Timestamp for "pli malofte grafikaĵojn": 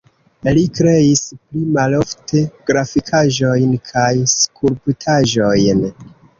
1.41-3.79